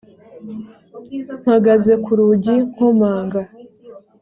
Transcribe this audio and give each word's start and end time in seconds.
mpagaze 1.43 1.93
ku 2.03 2.11
rugi 2.19 2.55
nkomanga 2.71 3.41